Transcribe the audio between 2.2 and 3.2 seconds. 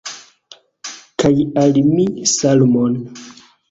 salmon.